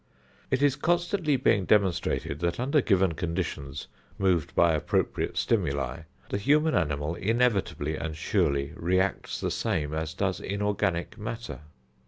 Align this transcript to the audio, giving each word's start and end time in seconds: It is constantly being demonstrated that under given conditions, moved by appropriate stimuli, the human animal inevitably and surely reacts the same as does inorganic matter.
It 0.49 0.63
is 0.63 0.75
constantly 0.77 1.35
being 1.37 1.65
demonstrated 1.65 2.39
that 2.39 2.59
under 2.59 2.81
given 2.81 3.11
conditions, 3.11 3.85
moved 4.17 4.55
by 4.55 4.73
appropriate 4.73 5.37
stimuli, 5.37 5.99
the 6.29 6.39
human 6.39 6.73
animal 6.73 7.13
inevitably 7.13 7.97
and 7.97 8.17
surely 8.17 8.71
reacts 8.75 9.39
the 9.39 9.51
same 9.51 9.93
as 9.93 10.15
does 10.15 10.39
inorganic 10.39 11.19
matter. 11.19 11.59